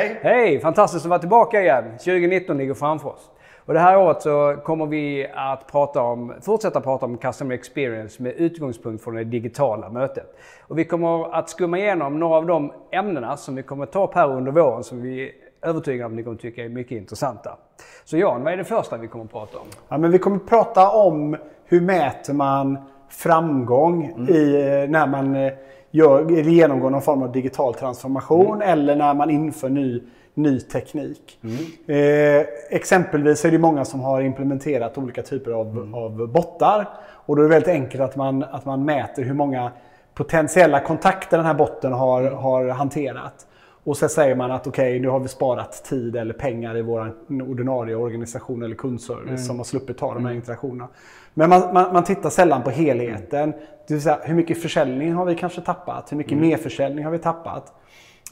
Hej! 0.00 0.18
Hej! 0.22 0.60
Fantastiskt 0.60 1.04
att 1.04 1.08
vara 1.08 1.18
tillbaka 1.18 1.60
igen. 1.60 1.84
2019 1.98 2.58
ligger 2.58 2.74
framför 2.74 3.08
oss. 3.08 3.30
Och 3.64 3.74
det 3.74 3.80
här 3.80 3.98
året 3.98 4.22
så 4.22 4.56
kommer 4.64 4.86
vi 4.86 5.26
att 5.34 5.66
prata 5.72 6.02
om, 6.02 6.34
fortsätta 6.42 6.80
prata 6.80 7.06
om 7.06 7.16
Customer 7.16 7.54
Experience 7.54 8.22
med 8.22 8.32
utgångspunkt 8.32 9.04
från 9.04 9.14
det 9.14 9.24
digitala 9.24 9.90
mötet. 9.90 10.36
Och 10.60 10.78
vi 10.78 10.84
kommer 10.84 11.34
att 11.34 11.50
skumma 11.50 11.78
igenom 11.78 12.18
några 12.18 12.36
av 12.36 12.46
de 12.46 12.72
ämnena 12.92 13.36
som 13.36 13.54
vi 13.54 13.62
kommer 13.62 13.84
att 13.84 13.92
ta 13.92 14.04
upp 14.04 14.14
här 14.14 14.30
under 14.30 14.52
våren 14.52 14.84
som 14.84 15.02
vi 15.02 15.24
är 15.24 15.32
övertygade 15.62 16.04
om 16.04 16.12
att 16.12 16.16
ni 16.16 16.22
kommer 16.22 16.36
att 16.36 16.42
tycka 16.42 16.64
är 16.64 16.68
mycket 16.68 16.92
intressanta. 16.92 17.56
Så 18.04 18.16
Jan, 18.16 18.44
vad 18.44 18.52
är 18.52 18.56
det 18.56 18.64
första 18.64 18.96
vi 18.96 19.08
kommer 19.08 19.24
att 19.24 19.32
prata 19.32 19.58
om? 19.58 19.66
Ja, 19.88 19.98
men 19.98 20.10
vi 20.10 20.18
kommer 20.18 20.36
att 20.36 20.48
prata 20.48 20.90
om 20.90 21.36
hur 21.64 21.80
mäter 21.80 22.34
man 22.34 22.78
framgång 23.10 24.26
i, 24.28 24.54
eh, 24.54 24.90
när 24.90 25.06
man 25.06 25.36
eh, 25.36 25.52
gör, 25.90 26.30
genomgår 26.30 26.90
någon 26.90 27.02
form 27.02 27.22
av 27.22 27.32
digital 27.32 27.74
transformation 27.74 28.62
eller 28.62 28.96
när 28.96 29.14
man 29.14 29.30
inför 29.30 29.68
ny, 29.68 30.02
ny 30.34 30.60
teknik. 30.60 31.38
Eh, 31.86 32.46
exempelvis 32.70 33.44
är 33.44 33.50
det 33.50 33.58
många 33.58 33.84
som 33.84 34.00
har 34.00 34.20
implementerat 34.20 34.98
olika 34.98 35.22
typer 35.22 35.50
av, 35.50 35.92
av 35.94 36.28
bottar. 36.28 36.88
Och 37.26 37.36
då 37.36 37.42
är 37.42 37.48
det 37.48 37.54
väldigt 37.54 37.68
enkelt 37.68 38.02
att 38.02 38.16
man, 38.16 38.44
att 38.44 38.64
man 38.64 38.84
mäter 38.84 39.22
hur 39.22 39.34
många 39.34 39.70
potentiella 40.14 40.80
kontakter 40.80 41.36
den 41.36 41.46
här 41.46 41.54
botten 41.54 41.92
har, 41.92 42.22
har 42.22 42.68
hanterat. 42.68 43.46
Och 43.84 43.96
så 43.96 44.08
säger 44.08 44.34
man 44.34 44.50
att 44.50 44.66
okej, 44.66 45.00
nu 45.00 45.08
har 45.08 45.20
vi 45.20 45.28
sparat 45.28 45.84
tid 45.84 46.16
eller 46.16 46.34
pengar 46.34 46.76
i 46.76 46.82
vår 46.82 47.14
ordinarie 47.28 47.94
organisation 47.94 48.62
eller 48.62 48.74
kundservice 48.74 49.46
som 49.46 49.56
har 49.56 49.64
sluppit 49.64 49.98
ta 49.98 50.14
de 50.14 50.26
här 50.26 50.32
interaktionerna. 50.32 50.88
Men 51.34 51.50
man, 51.50 51.74
man, 51.74 51.92
man 51.92 52.04
tittar 52.04 52.30
sällan 52.30 52.62
på 52.62 52.70
helheten. 52.70 53.52
Det 53.88 53.94
vill 53.94 54.02
säga, 54.02 54.18
hur 54.22 54.34
mycket 54.34 54.62
försäljning 54.62 55.14
har 55.14 55.24
vi 55.24 55.34
kanske 55.34 55.60
tappat? 55.60 56.12
Hur 56.12 56.16
mycket 56.16 56.38
merförsäljning 56.38 57.04
har 57.04 57.12
vi 57.12 57.18
tappat? 57.18 57.72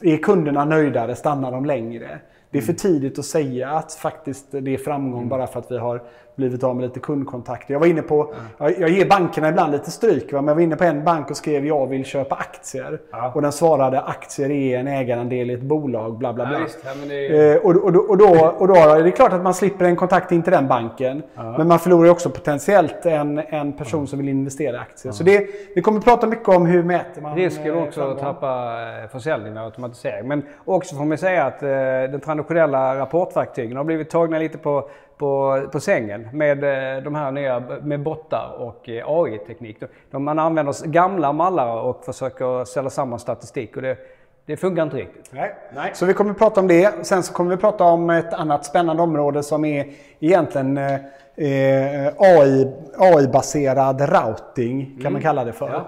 Är 0.01 0.17
kunderna 0.17 0.65
nöjdare? 0.65 1.15
Stannar 1.15 1.51
de 1.51 1.65
längre? 1.65 2.19
Det 2.51 2.57
är 2.57 2.61
för 2.61 2.73
tidigt 2.73 3.19
att 3.19 3.25
säga 3.25 3.69
att 3.69 3.93
faktiskt 3.93 4.45
det 4.51 4.73
är 4.73 4.77
framgång 4.77 5.29
bara 5.29 5.47
för 5.47 5.59
att 5.59 5.71
vi 5.71 5.77
har 5.77 6.01
blivit 6.39 6.63
av 6.63 6.75
med 6.75 6.83
lite 6.83 6.99
kundkontakter. 6.99 7.73
Jag 7.73 7.79
var 7.79 7.87
inne 7.87 8.01
på, 8.01 8.33
jag, 8.57 8.79
jag 8.79 8.89
ger 8.89 9.05
bankerna 9.05 9.49
ibland 9.49 9.71
lite 9.71 9.91
stryk, 9.91 10.33
va? 10.33 10.41
men 10.41 10.47
jag 10.47 10.55
var 10.55 10.61
inne 10.61 10.75
på 10.75 10.83
en 10.83 11.03
bank 11.03 11.29
och 11.29 11.37
skrev 11.37 11.65
jag 11.65 11.87
vill 11.87 12.05
köpa 12.05 12.35
aktier. 12.35 12.99
Ja. 13.11 13.31
Och 13.35 13.41
den 13.41 13.51
svarade 13.51 14.01
aktier 14.01 14.51
är 14.51 14.79
en 14.79 14.87
ägarandel 14.87 15.49
i 15.49 15.53
ett 15.53 15.61
bolag, 15.61 16.17
bla 16.17 16.33
bla 16.33 16.45
bla. 16.45 16.59
Ja. 16.59 16.65
Ja, 16.85 16.91
det 17.07 17.29
Eh, 17.29 17.57
och, 17.57 17.75
och, 17.75 18.09
och, 18.09 18.17
då, 18.17 18.55
och 18.57 18.67
då 18.67 18.75
är 18.75 19.03
det 19.03 19.11
klart 19.11 19.33
att 19.33 19.41
man 19.43 19.53
slipper 19.53 19.85
en 19.85 19.95
kontakt 19.95 20.31
in 20.31 20.43
till 20.43 20.51
den 20.51 20.67
banken. 20.67 21.23
Men 21.57 21.67
man 21.67 21.79
förlorar 21.79 22.09
också 22.09 22.29
potentiellt 22.29 23.05
en, 23.05 23.37
en 23.37 23.73
person 23.73 24.07
som 24.07 24.19
vill 24.19 24.29
investera 24.29 24.75
i 24.75 24.79
aktier. 24.79 25.11
Så 25.11 25.23
det, 25.23 25.47
vi 25.75 25.81
kommer 25.81 25.99
att 25.99 26.05
prata 26.05 26.27
mycket 26.27 26.49
om 26.49 26.65
hur 26.65 26.83
mäter 26.83 27.21
man 27.21 27.35
Risken 27.35 27.67
eh, 27.67 27.83
också 27.83 28.01
att 28.01 28.19
framgång. 28.19 28.23
tappa 28.23 28.77
eh, 29.03 29.09
försäljning 29.09 29.53
med 29.53 29.63
automatisering. 29.63 30.27
Men 30.27 30.43
också 30.65 30.95
får 30.95 31.05
man 31.05 31.17
säga 31.17 31.45
att 31.45 31.63
eh, 31.63 31.69
de 32.11 32.19
traditionella 32.43 32.95
rapportverktygen 32.95 33.77
har 33.77 33.83
blivit 33.83 34.09
tagna 34.09 34.39
lite 34.39 34.57
på, 34.57 34.89
på, 35.17 35.61
på 35.71 35.79
sängen 35.79 36.29
med 36.33 36.63
eh, 36.63 37.03
de 37.03 37.15
här 37.15 37.31
nya 37.31 37.59
med 37.59 38.03
bottar 38.03 38.55
och 38.59 38.89
eh, 38.89 39.03
AI-teknik. 39.07 39.77
Man 40.11 40.39
använder 40.39 40.87
gamla 40.87 41.33
mallar 41.33 41.81
och 41.81 42.05
försöker 42.05 42.65
ställa 42.65 42.89
samman 42.89 43.19
statistik 43.19 43.75
och 43.75 43.81
det, 43.81 43.97
det 44.45 44.57
funkar 44.57 44.83
inte 44.83 44.97
riktigt. 44.97 45.29
Nej. 45.31 45.55
Nej. 45.75 45.91
Så 45.93 46.05
vi 46.05 46.13
kommer 46.13 46.31
att 46.31 46.37
prata 46.37 46.61
om 46.61 46.67
det. 46.67 47.05
Sen 47.05 47.23
så 47.23 47.33
kommer 47.33 47.49
vi 47.49 47.53
att 47.53 47.61
prata 47.61 47.83
om 47.83 48.09
ett 48.09 48.33
annat 48.33 48.65
spännande 48.65 49.03
område 49.03 49.43
som 49.43 49.65
är 49.65 49.91
egentligen 50.19 50.77
eh, 50.77 50.93
eh, 51.35 52.13
AI, 52.17 52.71
AI-baserad 52.97 54.01
routing 54.01 54.99
kan 55.03 55.13
man 55.13 55.21
kalla 55.21 55.43
det 55.43 55.53
för. 55.53 55.75
Eh, 55.75 55.81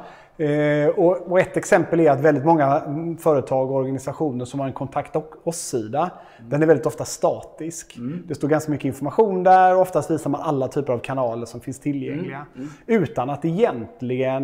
och, 0.96 1.32
och 1.32 1.40
ett 1.40 1.58
exempel 1.58 2.00
är 2.00 2.12
att 2.12 2.22
väldigt 2.22 2.46
många 2.46 2.80
mm, 2.80 3.18
företag 3.18 3.72
och 3.72 3.78
organisationer 3.78 4.46
som 4.46 4.60
har 4.60 4.68
en 4.68 4.74
kontakt 4.74 5.16
oss-sida, 5.44 6.12
den 6.50 6.64
är 6.64 6.68
väldigt 6.68 6.86
ofta 6.86 7.06
statisk. 7.06 7.98
Det 8.28 8.36
står 8.36 8.48
ganska 8.48 8.72
mycket 8.72 8.86
information 8.86 9.44
där 9.44 9.76
och 9.76 9.82
oftast 9.82 10.12
visar 10.12 10.30
man 10.30 10.42
alla 10.42 10.68
typer 10.68 10.94
av 10.94 11.00
kanaler 11.00 11.46
som 11.46 11.62
finns 11.62 11.80
tillgängliga. 11.80 12.46
Utan 12.86 13.30
att 13.30 13.46
egentligen 13.46 14.44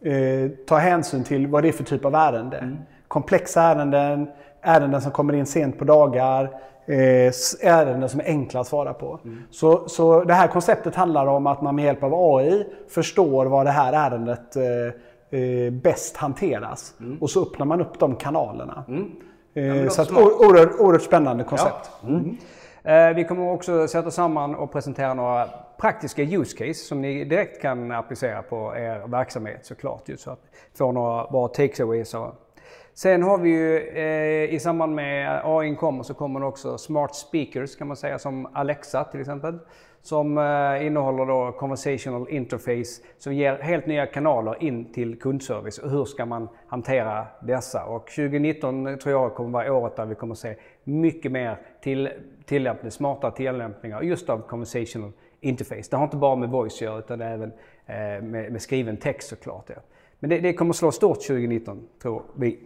eh, 0.00 0.50
ta 0.66 0.76
hänsyn 0.76 1.24
till 1.24 1.46
vad 1.46 1.62
det 1.62 1.68
är 1.68 1.72
för 1.72 1.84
typ 1.84 2.04
av 2.04 2.14
ärende. 2.14 2.76
Komplexa 3.08 3.62
ärenden, 3.62 4.28
ärenden 4.60 5.00
som 5.00 5.12
kommer 5.12 5.32
in 5.32 5.46
sent 5.46 5.78
på 5.78 5.84
dagar, 5.84 6.44
eh, 6.86 7.32
ärenden 7.62 8.08
som 8.08 8.20
är 8.20 8.24
enkla 8.24 8.60
att 8.60 8.66
svara 8.66 8.94
på. 8.94 9.20
Så, 9.50 9.88
så 9.88 10.24
det 10.24 10.34
här 10.34 10.48
konceptet 10.48 10.94
handlar 10.94 11.26
om 11.26 11.46
att 11.46 11.62
man 11.62 11.76
med 11.76 11.84
hjälp 11.84 12.02
av 12.02 12.14
AI 12.14 12.66
förstår 12.88 13.46
var 13.46 13.64
det 13.64 13.70
här 13.70 13.92
ärendet 13.92 14.56
eh, 14.56 14.62
eh, 15.34 15.72
bäst 15.72 16.16
hanteras. 16.16 16.94
Och 17.20 17.30
så 17.30 17.42
öppnar 17.42 17.66
man 17.66 17.80
upp 17.80 17.98
de 17.98 18.16
kanalerna. 18.16 18.84
Eh, 19.54 19.64
låter 19.74 19.88
så 19.88 20.02
att, 20.02 20.10
oerhört, 20.12 20.80
oerhört 20.80 21.02
spännande 21.02 21.44
koncept. 21.44 21.90
Eh, 22.84 23.14
Vi 23.14 23.24
kommer 23.24 23.52
också 23.52 23.88
sätta 23.88 24.10
samman 24.10 24.54
och 24.54 24.72
presentera 24.72 25.14
några 25.14 25.48
praktiska 25.80 26.22
use 26.22 26.56
case 26.56 26.74
som 26.84 27.00
ni 27.02 27.24
direkt 27.24 27.62
kan 27.62 27.92
applicera 27.92 28.42
på 28.42 28.76
er 28.76 29.08
verksamhet 29.08 29.66
såklart. 29.66 30.08
Ju, 30.08 30.16
så 30.16 30.30
att 30.30 30.40
få 30.78 30.92
några 30.92 31.26
bra 31.30 31.48
takeaways. 31.48 32.14
Sen 32.94 33.22
har 33.22 33.38
vi 33.38 33.50
ju 33.50 33.78
eh, 33.78 34.54
i 34.54 34.58
samband 34.60 34.94
med 34.94 35.40
AI 35.44 35.74
kommer 35.76 36.02
så 36.02 36.14
kommer 36.14 36.40
det 36.40 36.46
också 36.46 36.78
smart 36.78 37.14
speakers 37.14 37.76
kan 37.76 37.86
man 37.86 37.96
säga 37.96 38.18
som 38.18 38.46
Alexa 38.52 39.04
till 39.04 39.20
exempel. 39.20 39.58
Som 40.04 40.38
eh, 40.38 40.86
innehåller 40.86 41.26
då 41.26 41.52
conversational 41.52 42.28
interface 42.28 43.02
som 43.18 43.34
ger 43.34 43.58
helt 43.58 43.86
nya 43.86 44.06
kanaler 44.06 44.62
in 44.62 44.92
till 44.92 45.20
kundservice. 45.20 45.78
Och 45.78 45.90
hur 45.90 46.04
ska 46.04 46.26
man 46.26 46.48
hantera 46.66 47.26
dessa? 47.42 47.84
Och 47.84 48.06
2019 48.06 48.98
tror 48.98 49.12
jag 49.12 49.34
kommer 49.34 49.50
vara 49.50 49.72
året 49.72 49.96
där 49.96 50.06
vi 50.06 50.14
kommer 50.14 50.34
se 50.34 50.56
mycket 50.84 51.32
mer 51.32 51.58
till 51.80 52.08
tillämpning, 52.46 52.90
smarta 52.90 53.30
tillämpningar 53.30 54.02
just 54.02 54.30
av 54.30 54.38
conversational 54.38 55.12
interface. 55.40 55.90
Det 55.90 55.96
har 55.96 56.04
inte 56.04 56.16
bara 56.16 56.36
med 56.36 56.48
voice 56.48 56.74
att 56.74 56.80
göra 56.80 56.98
utan 56.98 57.18
det 57.18 57.24
är 57.24 57.34
även 57.34 57.52
eh, 57.86 58.22
med, 58.22 58.52
med 58.52 58.62
skriven 58.62 58.96
text 58.96 59.28
såklart. 59.28 59.64
Ja. 59.66 59.82
Men 60.18 60.30
det, 60.30 60.40
det 60.40 60.52
kommer 60.52 60.72
slå 60.72 60.92
stort 60.92 61.26
2019 61.26 61.88
tror 62.02 62.22
vi. 62.36 62.58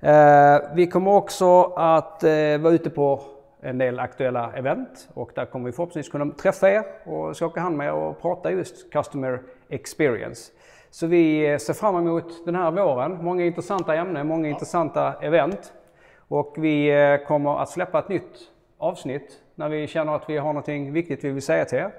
Eh, 0.00 0.58
vi 0.74 0.86
kommer 0.86 1.10
också 1.10 1.62
att 1.64 2.24
eh, 2.24 2.58
vara 2.58 2.72
ute 2.72 2.90
på 2.90 3.22
en 3.64 3.78
del 3.78 3.98
aktuella 3.98 4.52
event 4.52 5.08
och 5.14 5.32
där 5.34 5.44
kommer 5.44 5.66
vi 5.66 5.72
förhoppningsvis 5.72 6.12
kunna 6.12 6.34
träffa 6.34 6.70
er 6.70 6.84
och 7.04 7.36
skaka 7.36 7.60
hand 7.60 7.76
med 7.76 7.92
och 7.92 8.22
prata 8.22 8.50
just 8.50 8.92
Customer 8.92 9.42
Experience. 9.68 10.52
Så 10.90 11.06
vi 11.06 11.58
ser 11.60 11.74
fram 11.74 11.96
emot 11.96 12.44
den 12.44 12.54
här 12.54 12.70
våren. 12.70 13.24
Många 13.24 13.44
intressanta 13.44 13.94
ämnen, 13.94 14.26
många 14.26 14.48
intressanta 14.48 15.14
event. 15.20 15.72
Och 16.28 16.54
vi 16.58 16.90
eh, 16.90 17.26
kommer 17.26 17.62
att 17.62 17.68
släppa 17.68 17.98
ett 17.98 18.08
nytt 18.08 18.50
avsnitt 18.78 19.40
när 19.54 19.68
vi 19.68 19.86
känner 19.86 20.14
att 20.14 20.30
vi 20.30 20.38
har 20.38 20.48
någonting 20.48 20.92
viktigt 20.92 21.24
vi 21.24 21.30
vill 21.30 21.42
säga 21.42 21.64
till 21.64 21.78
er. 21.78 21.90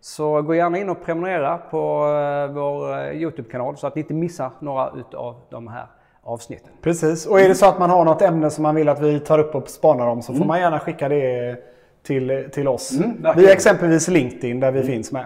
Så 0.00 0.42
gå 0.42 0.54
gärna 0.54 0.78
in 0.78 0.88
och 0.88 1.04
prenumerera 1.04 1.58
på 1.58 2.04
eh, 2.04 2.54
vår 2.54 2.98
eh, 2.98 3.12
Youtube-kanal 3.12 3.76
så 3.76 3.86
att 3.86 3.94
ni 3.94 4.00
inte 4.00 4.14
missar 4.14 4.50
några 4.60 4.92
utav 4.96 5.40
de 5.50 5.68
här 5.68 5.86
avsnitten. 6.28 6.70
Precis. 6.82 7.26
Och 7.26 7.40
är 7.40 7.48
det 7.48 7.54
så 7.54 7.66
att 7.66 7.78
man 7.78 7.90
har 7.90 8.04
något 8.04 8.22
ämne 8.22 8.50
som 8.50 8.62
man 8.62 8.74
vill 8.74 8.88
att 8.88 9.00
vi 9.00 9.20
tar 9.20 9.38
upp 9.38 9.54
och 9.54 9.68
spanar 9.68 10.06
om 10.06 10.22
så 10.22 10.34
får 10.34 10.44
man 10.44 10.60
gärna 10.60 10.78
skicka 10.78 11.08
det 11.08 11.56
till, 12.02 12.48
till 12.52 12.68
oss. 12.68 12.92
verkligen. 12.92 13.36
Via 13.36 13.52
exempelvis 13.52 14.08
LinkedIn 14.08 14.60
där 14.60 14.70
vi 14.70 14.82
finns 14.82 15.12
med. 15.12 15.24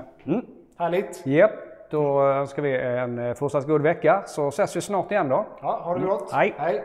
Härligt. 0.78 1.22
Japp, 1.26 1.50
då 1.90 2.22
önskar 2.22 2.62
vi 2.62 2.76
en 2.76 3.18
eh, 3.18 3.34
fortsatt 3.34 3.66
god 3.66 3.82
vecka 3.82 4.22
så 4.26 4.48
ses 4.48 4.76
vi 4.76 4.80
snart 4.80 5.10
igen 5.10 5.28
då. 5.28 5.46
Ja, 5.62 5.80
har 5.84 5.98
det 5.98 6.06
gott. 6.06 6.32
Hej. 6.32 6.54
Hej. 6.56 6.82